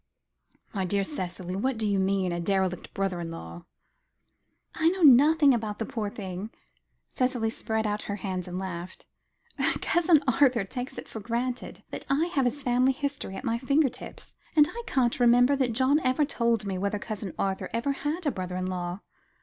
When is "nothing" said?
5.03-5.53